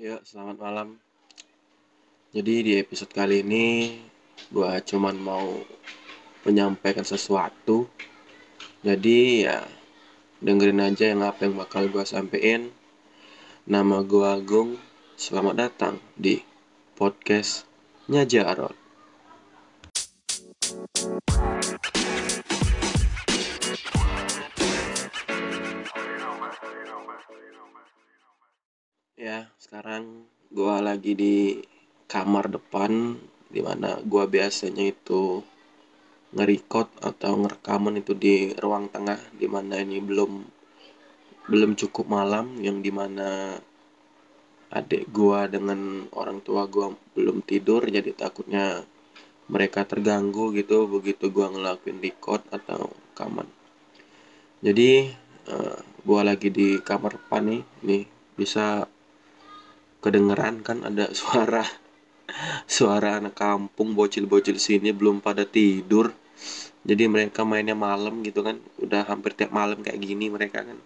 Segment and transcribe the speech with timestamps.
[0.00, 0.88] Ya, selamat malam.
[2.32, 4.00] Jadi di episode kali ini
[4.48, 5.60] gua cuman mau
[6.48, 7.84] menyampaikan sesuatu.
[8.80, 9.60] Jadi ya
[10.40, 12.72] dengerin aja yang apa yang bakal gua sampein.
[13.68, 14.80] Nama gua Agung.
[15.20, 16.40] Selamat datang di
[16.96, 18.81] podcastnya Jarot.
[29.22, 31.62] Ya, sekarang gua lagi di
[32.10, 33.14] kamar depan
[33.54, 35.46] di mana gua biasanya itu
[36.34, 40.42] nge-record atau ngerekaman itu di ruang tengah di mana ini belum
[41.46, 43.62] belum cukup malam yang di mana
[44.74, 48.82] adik gua dengan orang tua gua belum tidur jadi takutnya
[49.46, 53.46] mereka terganggu gitu begitu gua ngelakuin record atau rekaman.
[54.66, 55.14] Jadi
[55.46, 58.04] uh, gua lagi di kamar depan nih nih
[58.34, 58.90] bisa
[60.02, 61.62] kedengeran kan ada suara
[62.66, 66.10] suara anak kampung bocil-bocil sini belum pada tidur.
[66.82, 70.78] Jadi mereka mainnya malam gitu kan udah hampir tiap malam kayak gini mereka kan.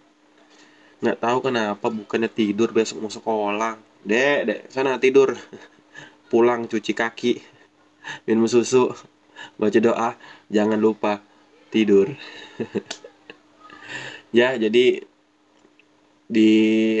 [1.01, 3.81] Nggak tahu kenapa bukannya tidur besok mau sekolah.
[4.05, 5.33] Dek dek sana tidur.
[6.29, 7.33] Pulang cuci kaki
[8.29, 8.93] minum susu
[9.57, 10.13] baca doa.
[10.53, 11.25] Jangan lupa
[11.73, 12.13] tidur.
[14.35, 15.07] Ya jadi
[16.27, 16.51] di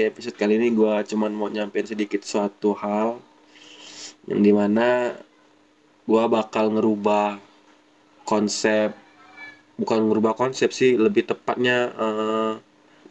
[0.07, 3.19] episode kali ini gue cuman mau nyampein sedikit suatu hal
[4.31, 5.19] yang di mana
[6.07, 7.35] gue bakal ngerubah
[8.23, 8.95] konsep
[9.75, 12.53] bukan ngerubah konsep sih lebih tepatnya uh,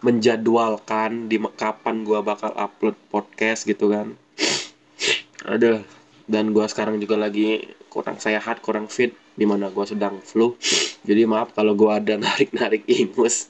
[0.01, 4.13] menjadwalkan di kapan gue bakal upload podcast gitu kan.
[5.53, 5.81] Ada
[6.27, 10.57] dan gue sekarang juga lagi kurang sehat kurang fit di mana gue sedang flu.
[11.09, 13.49] Jadi maaf kalau gue ada narik narik ingus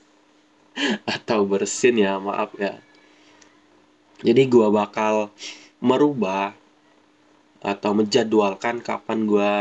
[1.16, 2.76] atau bersin ya maaf ya
[4.20, 5.28] jadi gue bakal
[5.80, 6.56] merubah
[7.60, 9.52] atau menjadwalkan kapan gue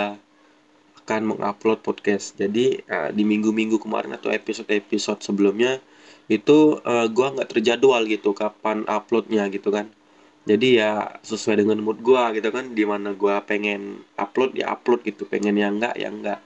[1.06, 2.34] akan mengupload podcast.
[2.34, 5.78] Jadi uh, di minggu-minggu kemarin atau episode-episode sebelumnya
[6.25, 9.86] itu uh, gua nggak terjadwal gitu kapan uploadnya gitu kan.
[10.50, 12.74] Jadi ya sesuai dengan mood gua gitu kan.
[12.74, 16.42] Di mana gua pengen upload ya upload gitu, pengen yang enggak ya enggak.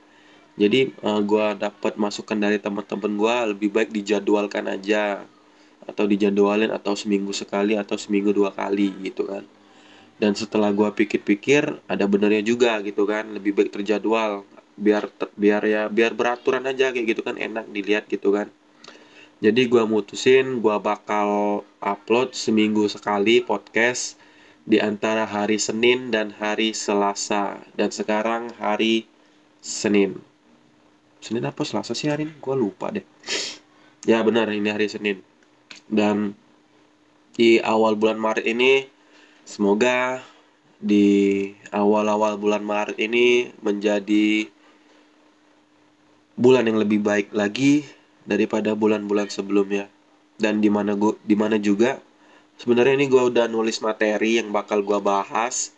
[0.60, 5.24] Jadi uh, gua dapat masukan dari teman-teman gua lebih baik dijadwalkan aja
[5.90, 9.42] atau dijadwalin atau seminggu sekali atau seminggu dua kali gitu kan.
[10.20, 13.26] Dan setelah gue pikir-pikir ada benernya juga gitu kan.
[13.34, 14.46] Lebih baik terjadwal
[14.80, 18.52] biar ter, biar ya biar beraturan aja kayak gitu kan enak dilihat gitu kan.
[19.40, 24.20] Jadi gue mutusin gue bakal upload seminggu sekali podcast
[24.68, 27.64] di antara hari Senin dan hari Selasa.
[27.80, 29.08] Dan sekarang hari
[29.64, 30.29] Senin
[31.20, 31.62] Senin apa?
[31.68, 33.06] Selasa sih hari ini gue lupa deh.
[34.08, 35.22] Ya benar ini hari Senin.
[35.86, 36.34] Dan
[37.36, 38.88] di awal bulan Maret ini
[39.50, 40.22] Semoga
[40.78, 44.46] di awal-awal bulan Maret ini menjadi
[46.38, 47.82] bulan yang lebih baik lagi
[48.30, 49.90] daripada bulan-bulan sebelumnya.
[50.38, 51.98] Dan di mana gua di mana juga
[52.62, 55.74] sebenarnya ini gue udah nulis materi yang bakal gue bahas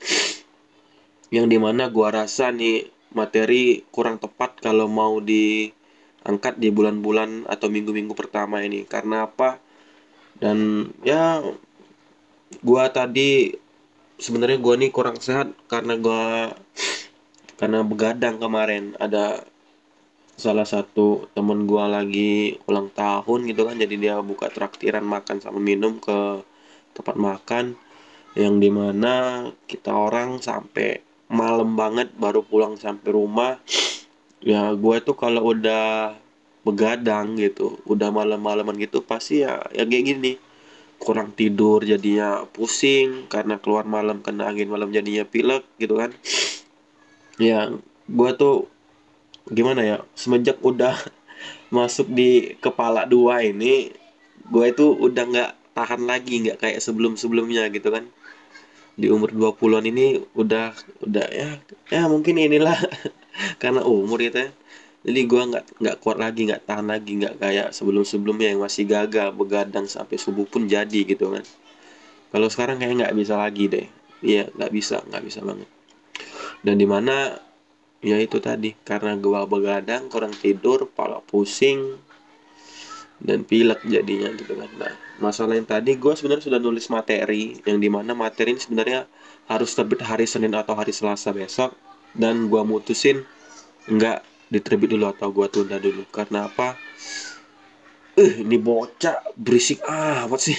[1.32, 7.68] yang di mana gue rasa nih materi kurang tepat kalau mau diangkat di bulan-bulan atau
[7.68, 8.88] minggu-minggu pertama ini.
[8.88, 9.60] Karena apa?
[10.40, 11.44] Dan ya
[12.64, 13.54] gua tadi
[14.20, 16.56] sebenarnya gua nih kurang sehat karena gua
[17.60, 18.96] karena begadang kemarin.
[18.98, 19.44] Ada
[20.40, 25.62] salah satu temen gua lagi ulang tahun gitu kan jadi dia buka traktiran makan sama
[25.62, 26.42] minum ke
[26.98, 27.78] tempat makan
[28.36, 33.58] yang di mana kita orang sampai malam banget baru pulang sampai rumah.
[34.44, 36.18] Ya gue tuh kalau udah
[36.62, 40.34] begadang gitu udah malam-malaman gitu pasti ya ya kayak gini.
[41.02, 46.12] Kurang tidur jadinya pusing karena keluar malam kena angin malam jadinya pilek gitu kan.
[47.42, 47.72] Ya
[48.06, 48.70] gue tuh
[49.50, 50.94] gimana ya semenjak udah
[51.76, 53.90] masuk di kepala dua ini
[54.52, 58.04] gue itu udah nggak tahan lagi nggak kayak sebelum sebelumnya gitu kan
[59.00, 61.50] di umur 20-an ini udah udah ya
[61.92, 62.78] ya mungkin inilah.
[63.62, 64.52] Karena umur gitu ya
[65.02, 68.86] jadi gue nggak nggak kuat lagi nggak tahan lagi nggak kayak sebelum sebelumnya yang masih
[68.86, 71.42] gagah begadang sampai subuh pun jadi gitu kan.
[72.30, 73.88] Kalau sekarang kayak nggak bisa lagi deh.
[74.22, 75.70] Iya nggak bisa nggak bisa banget.
[76.62, 77.34] Dan di mana
[78.06, 81.98] ya itu tadi karena gue begadang kurang tidur kepala pusing
[83.22, 84.70] dan pilek jadinya gitu kan.
[84.78, 89.06] Nah masalah yang tadi gue sebenarnya sudah nulis materi yang di mana materi ini sebenarnya
[89.46, 91.78] harus terbit hari Senin atau hari Selasa besok.
[92.12, 93.24] Dan gue mutusin
[93.88, 94.20] nggak
[94.52, 96.04] diterbit dulu atau gua tunda dulu.
[96.12, 96.76] Karena apa?
[98.20, 100.54] Eh ini bocah berisik ah apa sih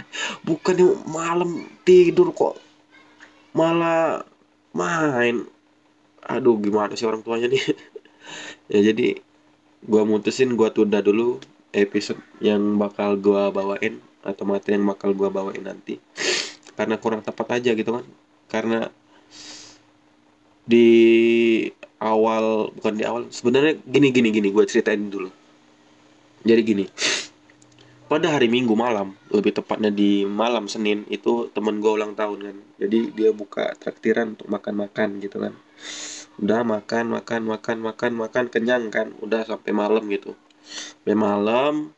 [0.46, 2.58] bukannya malam tidur kok.
[3.54, 4.26] Malah
[4.74, 5.46] main.
[6.26, 7.62] Aduh gimana sih orang tuanya nih?
[8.68, 9.16] Ya jadi
[9.80, 11.40] gua mutusin gua tunda dulu
[11.72, 16.00] episode yang bakal gua bawain atau materi yang bakal gua bawain nanti.
[16.78, 18.06] Karena kurang tepat aja gitu kan.
[18.48, 18.88] Karena
[20.68, 20.88] di
[21.98, 25.32] awal bukan di awal sebenarnya gini gini gini gue ceritain dulu.
[26.44, 26.84] Jadi gini
[28.12, 32.56] pada hari Minggu malam lebih tepatnya di malam Senin itu temen gue ulang tahun kan.
[32.84, 35.56] Jadi dia buka traktiran untuk makan-makan gitu kan.
[36.38, 39.10] Udah makan makan makan makan makan kenyang kan.
[39.24, 40.36] Udah sampai malam gitu
[41.04, 41.94] sampai malam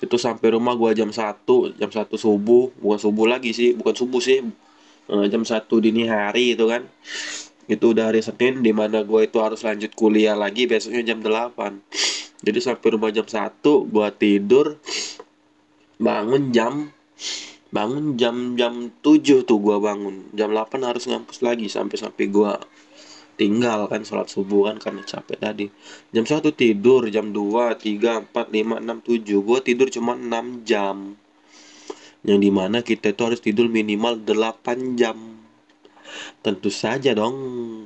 [0.00, 2.72] itu sampai rumah gua jam satu jam satu subuh.
[2.80, 4.40] Bukan subuh lagi sih bukan subuh sih.
[5.10, 6.88] Eh, jam satu dini hari itu kan.
[7.70, 12.10] Itu udah hari Senin di mana gua itu harus lanjut kuliah lagi besoknya jam 8
[12.40, 14.80] jadi sampai rumah jam satu gua tidur
[16.00, 16.88] bangun jam
[17.68, 20.32] bangun jam jam 7 tuh gua bangun.
[20.32, 22.56] Jam 8 harus ngampus lagi sampai sampai gua
[23.40, 25.66] tinggal kan sholat subuh kan karena capek tadi.
[26.12, 31.16] Jam satu tidur jam 2 3 4 5 6 7 gue tidur cuma 6 jam.
[32.20, 35.16] Yang di mana kita itu harus tidur minimal 8 jam.
[36.44, 37.36] Tentu saja dong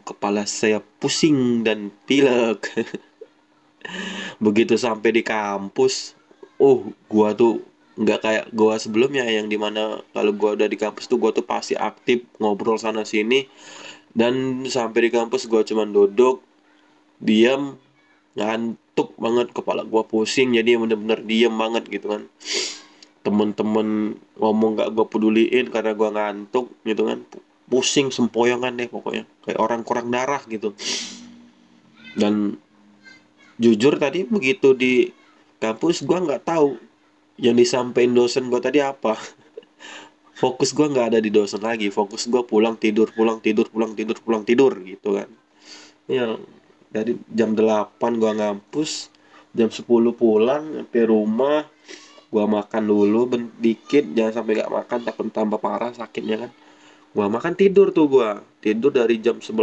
[0.03, 2.67] kepala saya pusing dan pilek.
[4.45, 6.19] Begitu sampai di kampus
[6.59, 7.63] oh gua tuh
[7.95, 11.47] nggak kayak gua sebelumnya yang di mana kalau gua udah di kampus tuh gua tuh
[11.47, 13.47] pasti aktif ngobrol sana sini
[14.15, 16.39] dan sampai di kampus gue cuman duduk
[17.19, 17.75] diam
[18.39, 22.23] ngantuk banget kepala gue pusing jadi bener-bener diam banget gitu kan.
[23.27, 27.19] Temen-temen ngomong gak gue peduliin karena gue ngantuk gitu kan.
[27.67, 29.27] Pusing sempoyongan deh pokoknya.
[29.43, 30.77] Kayak orang kurang darah gitu.
[32.15, 32.55] Dan
[33.59, 35.11] jujur tadi begitu di
[35.59, 36.79] kampus gue nggak tahu
[37.39, 39.19] yang disampaikan dosen gue tadi apa
[40.35, 44.19] fokus gue nggak ada di dosen lagi fokus gue pulang tidur pulang tidur pulang tidur
[44.19, 45.31] pulang tidur gitu kan.
[46.11, 46.35] Ya
[46.91, 49.11] dari jam 8 gue ngampus
[49.55, 51.67] jam 10 pulang sampai rumah
[52.35, 53.31] gue makan dulu
[53.63, 56.51] dikit jangan sampai gak makan takut tambah parah sakitnya kan.
[57.15, 59.55] Gue makan tidur tuh gue tidur dari jam 11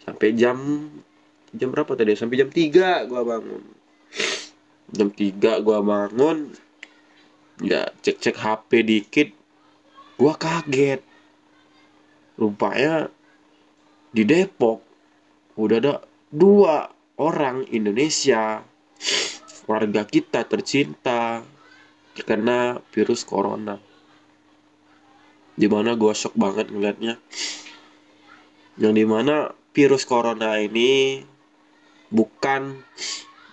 [0.00, 0.56] sampai jam
[1.52, 2.16] jam berapa tadi?
[2.16, 3.62] Sampai jam 3 gue bangun.
[4.96, 6.65] Jam 3 gue bangun
[7.64, 9.28] ya cek cek HP dikit
[10.20, 11.00] gua kaget.
[12.36, 13.08] Rupanya
[14.12, 14.84] di Depok
[15.56, 15.94] udah ada
[16.28, 18.60] dua orang Indonesia.
[19.66, 21.42] Warga kita tercinta
[22.14, 23.80] terkena virus corona.
[25.56, 27.16] Di mana gua shock banget ngeliatnya.
[28.76, 31.24] Yang di mana virus corona ini
[32.12, 32.80] bukan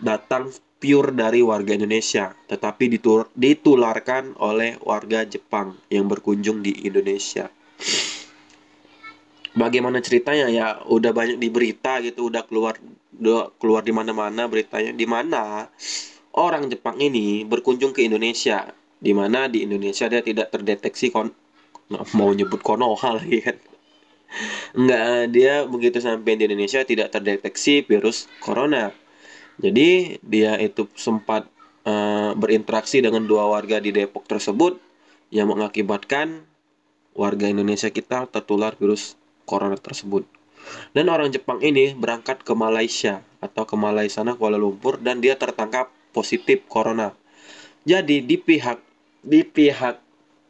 [0.03, 0.51] datang
[0.83, 2.91] pure dari warga Indonesia, tetapi
[3.31, 7.47] ditularkan oleh warga Jepang yang berkunjung di Indonesia.
[9.55, 10.83] Bagaimana ceritanya ya?
[10.83, 12.75] Udah banyak di berita gitu, udah keluar
[13.15, 15.71] udah keluar di mana-mana beritanya di mana
[16.35, 18.67] orang Jepang ini berkunjung ke Indonesia,
[18.99, 21.31] di mana di Indonesia dia tidak terdeteksi kon
[22.19, 23.55] mau nyebut konoha lagi kan.
[24.73, 28.89] Enggak, dia begitu sampai di Indonesia tidak terdeteksi virus corona
[29.61, 31.45] jadi dia itu sempat
[31.85, 34.81] uh, berinteraksi dengan dua warga di Depok tersebut
[35.29, 36.45] yang mengakibatkan
[37.13, 39.13] warga Indonesia kita tertular virus
[39.45, 40.25] corona tersebut.
[40.95, 45.91] Dan orang Jepang ini berangkat ke Malaysia atau ke Malaysia Kuala Lumpur dan dia tertangkap
[46.15, 47.11] positif corona.
[47.83, 48.79] Jadi di pihak
[49.21, 49.99] di pihak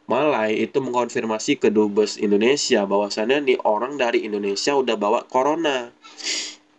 [0.03, 5.95] Malai itu mengkonfirmasi ke dubes Indonesia bahwasannya nih orang dari Indonesia udah bawa corona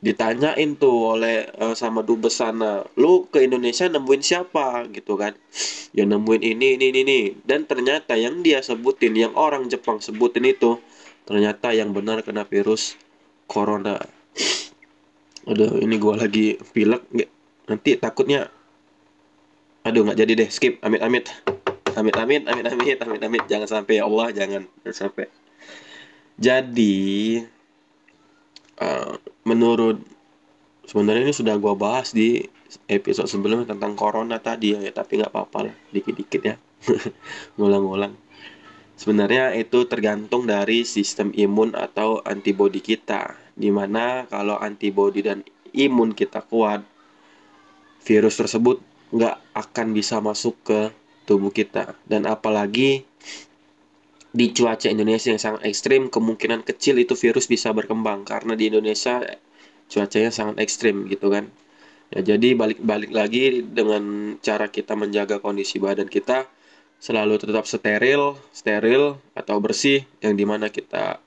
[0.04, 4.84] ditanyain tuh oleh uh, sama dubes sana lu ke Indonesia nemuin siapa?
[4.92, 5.32] Gitu kan.
[5.96, 10.76] Yang nemuin ini ini ini, dan ternyata yang dia sebutin yang orang Jepang sebutin itu
[11.24, 13.00] ternyata yang benar kena virus
[13.48, 13.96] corona.
[15.48, 17.08] Aduh ini gua lagi pilek
[17.64, 18.52] nanti takutnya.
[19.88, 21.32] Aduh nggak jadi deh skip amit amit.
[21.94, 23.42] Amit amit amit amit amit amit.
[23.48, 25.30] Jangan sampai ya Allah jangan, jangan sampai.
[26.34, 27.38] Jadi
[28.80, 30.00] uh, menurut
[30.88, 32.42] sebenarnya ini sudah gua bahas di
[32.90, 36.56] episode sebelumnya tentang corona tadi ya, tapi nggak apa-apa lah dikit-dikit ya.
[37.58, 38.24] Ngulang-ngulang
[38.94, 45.42] sebenarnya itu tergantung dari sistem imun atau antibodi kita di mana kalau antibodi dan
[45.74, 46.82] imun kita kuat
[48.02, 48.78] virus tersebut
[49.14, 50.80] nggak akan bisa masuk ke
[51.24, 51.94] tubuh kita.
[52.04, 53.06] Dan apalagi
[54.34, 59.22] di cuaca Indonesia yang sangat ekstrim, kemungkinan kecil itu virus bisa berkembang karena di Indonesia
[59.86, 61.46] cuacanya sangat ekstrim gitu kan.
[62.10, 66.50] Ya, jadi balik-balik lagi dengan cara kita menjaga kondisi badan kita,
[66.98, 71.22] selalu tetap steril, steril atau bersih yang di mana kita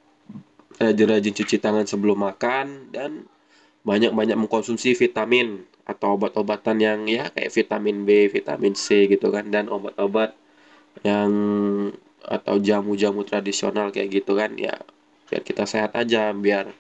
[0.78, 3.24] rajin-rajin cuci tangan sebelum makan dan
[3.88, 9.72] banyak-banyak mengkonsumsi vitamin atau obat-obatan yang ya kayak vitamin B, vitamin C gitu kan dan
[9.72, 10.36] obat-obat
[11.08, 11.32] yang
[12.28, 14.76] atau jamu-jamu tradisional kayak gitu kan ya
[15.28, 16.72] biar kita sehat aja biar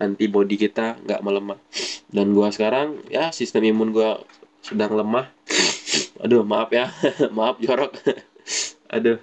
[0.00, 1.60] antibody kita nggak melemah.
[2.08, 4.24] Dan gua sekarang ya sistem imun gua
[4.64, 5.28] sedang lemah.
[6.24, 6.88] Aduh maaf ya.
[7.36, 7.92] Maaf jorok.
[8.96, 9.20] Aduh.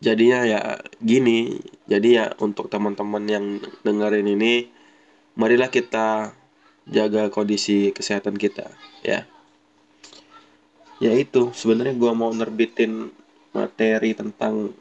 [0.00, 0.60] Jadinya ya
[1.00, 3.44] gini jadi ya untuk teman-teman yang
[3.84, 4.68] dengerin ini
[5.32, 6.36] marilah kita
[6.84, 8.68] jaga kondisi kesehatan kita
[9.04, 9.24] ya.
[11.00, 13.12] Ya itu sebenarnya gua mau nerbitin
[13.54, 14.74] materi tentang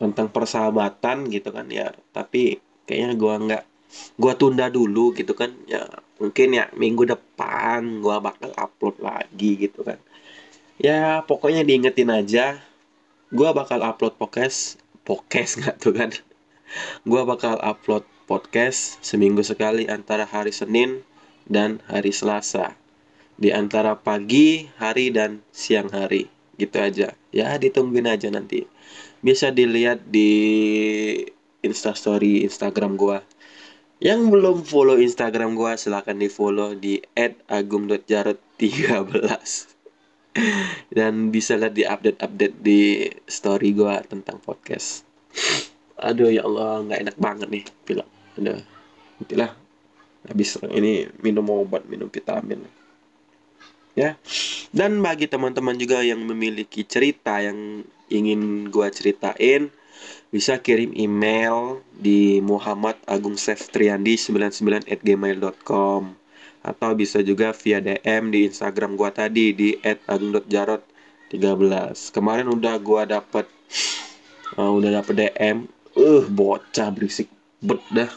[0.00, 1.92] tentang persahabatan gitu kan ya.
[2.14, 2.56] Tapi
[2.88, 3.64] kayaknya gua nggak
[4.16, 5.84] gua tunda dulu gitu kan ya.
[6.16, 9.98] Mungkin ya minggu depan gua bakal upload lagi gitu kan.
[10.80, 12.62] Ya pokoknya diingetin aja
[13.28, 16.10] gua bakal upload podcast podcast nggak tuh kan.
[17.04, 21.02] Gua bakal upload podcast seminggu sekali antara hari Senin
[21.50, 22.78] dan hari Selasa.
[23.40, 27.16] Di antara pagi hari dan siang hari gitu aja.
[27.32, 28.68] Ya ditungguin aja nanti.
[29.24, 30.28] Bisa dilihat di
[31.64, 33.24] instastory Instagram gua.
[34.00, 37.00] Yang belum follow Instagram gua silahkan di follow di
[37.48, 39.68] @agum.jarot13
[40.94, 45.04] dan bisa lihat di update-update di story gua tentang podcast.
[46.00, 48.08] Aduh ya Allah nggak enak banget nih pilek
[48.40, 48.56] aduh
[49.20, 49.52] nantilah.
[50.20, 52.79] Habis ini minum obat minum vitamin
[54.00, 54.10] ya.
[54.72, 59.68] Dan bagi teman-teman juga yang memiliki cerita yang ingin gua ceritain
[60.30, 66.02] bisa kirim email di Muhammad Agung Triandi 99 at gmail.com
[66.60, 70.82] atau bisa juga via DM di Instagram gua tadi di @agung.jarot
[71.32, 73.48] 13 kemarin udah gua dapet
[74.54, 75.66] uh, udah dapet DM
[75.96, 77.26] uh bocah berisik
[77.60, 78.10] bet dah.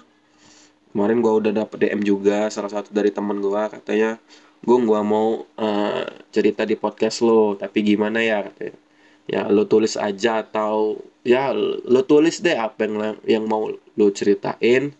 [0.94, 4.22] Kemarin gua udah dapet DM juga salah satu dari temen gua katanya
[4.64, 8.80] gue gua mau uh, cerita di podcast lo tapi gimana ya katanya
[9.28, 11.56] ya lo tulis aja atau ya
[11.88, 14.92] lo tulis deh apa yang yang mau lo ceritain.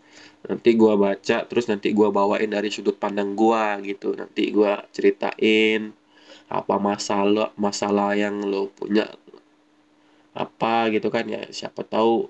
[0.44, 4.12] Nanti gua baca terus nanti gua bawain dari sudut pandang gua gitu.
[4.16, 5.92] Nanti gua ceritain
[6.52, 9.08] apa masalah masalah yang lo punya
[10.36, 11.48] apa gitu kan ya.
[11.48, 12.28] Siapa tahu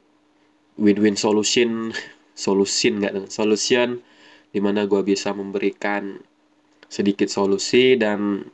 [0.78, 1.94] win-win solution
[2.46, 4.02] solution nggak solution
[4.54, 6.22] di mana gua bisa memberikan
[6.94, 8.46] sedikit solusi dan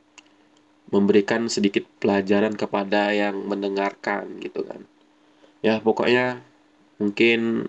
[0.88, 4.80] memberikan sedikit pelajaran kepada yang mendengarkan gitu kan.
[5.60, 6.40] Ya pokoknya
[6.96, 7.68] mungkin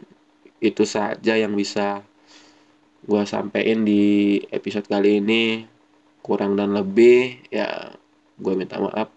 [0.64, 2.08] itu saja yang bisa
[3.04, 5.68] gue sampein di episode kali ini.
[6.24, 7.92] Kurang dan lebih ya
[8.40, 9.12] gue minta maaf.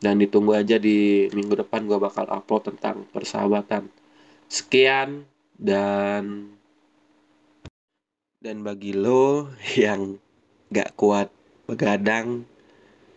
[0.00, 3.92] Dan ditunggu aja di minggu depan gue bakal upload tentang persahabatan.
[4.48, 5.28] Sekian
[5.60, 6.56] dan
[8.40, 10.16] dan bagi lo yang
[10.70, 11.28] gak kuat
[11.66, 12.46] begadang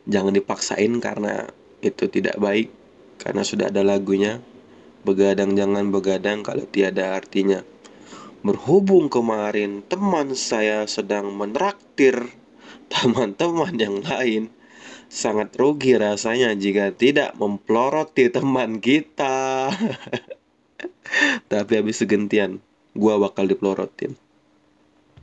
[0.10, 1.48] jangan dipaksain karena
[1.86, 2.70] itu tidak baik
[3.22, 4.44] karena sudah ada lagunya.
[5.04, 7.60] Begadang jangan begadang kalau tiada artinya.
[8.44, 12.16] Berhubung kemarin teman saya sedang menraktir
[12.92, 14.52] teman-teman yang lain
[15.12, 19.72] sangat rugi rasanya jika tidak memploroti teman kita.
[21.52, 22.64] Tapi habis segentian
[22.96, 24.16] gua bakal diplorotin